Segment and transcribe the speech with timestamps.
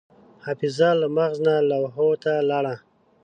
[0.45, 2.75] حافظه له مغز نه لوحو ته لاړه.